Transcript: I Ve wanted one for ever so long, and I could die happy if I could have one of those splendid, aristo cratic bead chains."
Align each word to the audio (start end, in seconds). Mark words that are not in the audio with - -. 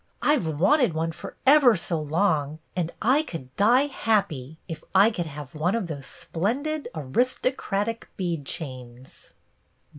I 0.23 0.35
Ve 0.39 0.49
wanted 0.53 0.93
one 0.95 1.11
for 1.11 1.35
ever 1.45 1.75
so 1.75 1.99
long, 1.99 2.57
and 2.75 2.91
I 3.03 3.21
could 3.21 3.55
die 3.55 3.85
happy 3.85 4.57
if 4.67 4.83
I 4.95 5.11
could 5.11 5.27
have 5.27 5.53
one 5.53 5.75
of 5.75 5.85
those 5.85 6.07
splendid, 6.07 6.87
aristo 6.95 7.51
cratic 7.51 8.05
bead 8.17 8.43
chains." 8.47 9.33